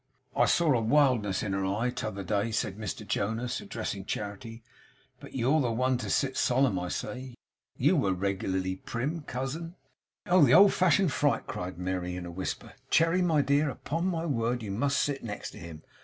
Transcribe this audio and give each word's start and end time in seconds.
'I 0.35 0.45
saw 0.47 0.73
a 0.73 0.81
wildness 0.81 1.43
in 1.43 1.53
her 1.53 1.63
eye, 1.63 1.91
t'other 1.91 2.23
day,' 2.23 2.49
said 2.49 2.75
Mr 2.75 3.07
Jonas, 3.07 3.61
addressing 3.61 4.05
Charity. 4.05 4.63
'But 5.19 5.35
you're 5.35 5.61
the 5.61 5.71
one 5.71 5.99
to 5.99 6.09
sit 6.09 6.35
solemn! 6.37 6.79
I 6.79 6.87
say 6.87 7.35
You 7.77 7.95
were 7.95 8.11
regularly 8.15 8.77
prim, 8.77 9.21
cousin!' 9.21 9.75
'Oh! 10.25 10.43
The 10.43 10.55
old 10.55 10.73
fashioned 10.73 11.11
fright!' 11.11 11.45
cried 11.45 11.77
Merry, 11.77 12.15
in 12.15 12.25
a 12.25 12.31
whisper. 12.31 12.73
'Cherry 12.89 13.21
my 13.21 13.43
dear, 13.43 13.69
upon 13.69 14.07
my 14.07 14.25
word 14.25 14.63
you 14.63 14.71
must 14.71 14.99
sit 14.99 15.23
next 15.23 15.53
him. 15.53 15.83